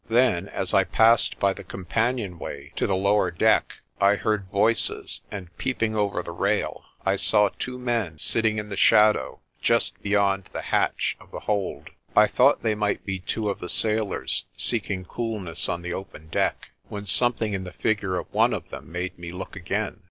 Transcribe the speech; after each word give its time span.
Then, 0.09 0.49
as 0.49 0.73
I 0.73 0.83
passed 0.83 1.37
by 1.37 1.53
the 1.53 1.63
companionway 1.63 2.71
to 2.75 2.87
the 2.87 2.95
lower 2.95 3.29
deck, 3.29 3.75
I 3.99 4.15
heard 4.15 4.45
voices, 4.49 5.21
and 5.29 5.55
peep 5.59 5.83
ing 5.83 5.95
over 5.95 6.23
the 6.23 6.31
rail, 6.31 6.83
I 7.05 7.17
saw 7.17 7.49
two 7.59 7.77
men 7.77 8.17
sitting 8.17 8.57
in 8.57 8.69
the 8.69 8.75
shadow 8.75 9.41
just 9.61 10.01
beyond 10.01 10.49
the 10.53 10.61
hatch 10.63 11.15
of 11.19 11.29
the 11.29 11.41
hold. 11.41 11.91
I 12.15 12.25
thought 12.25 12.63
they 12.63 12.73
might 12.73 13.05
be 13.05 13.19
two 13.19 13.47
of 13.51 13.59
the 13.59 13.69
sailors 13.69 14.45
seeking 14.57 15.05
cool 15.05 15.39
ness 15.39 15.69
on 15.69 15.83
the 15.83 15.93
open 15.93 16.29
deck, 16.29 16.71
when 16.89 17.05
something 17.05 17.53
in 17.53 17.63
the 17.63 17.71
figure 17.71 18.17
of 18.17 18.25
one 18.33 18.55
of 18.55 18.71
them 18.71 18.91
made 18.91 19.19
me 19.19 19.31
look 19.31 19.55
again. 19.55 19.99